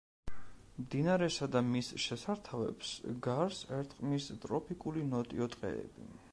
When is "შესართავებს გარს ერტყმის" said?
2.05-4.33